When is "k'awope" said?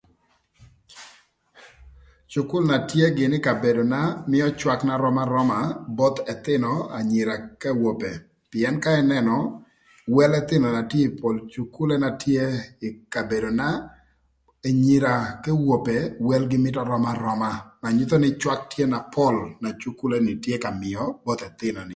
7.61-8.11